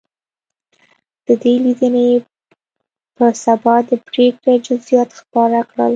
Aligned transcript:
د 1.25 1.27
دې 1.41 1.53
لیدنې 1.63 2.09
په 3.15 3.25
سبا 3.45 3.75
د 3.89 3.91
پرېکړې 4.07 4.55
جزییات 4.67 5.09
خپاره 5.19 5.59
کړل. 5.69 5.89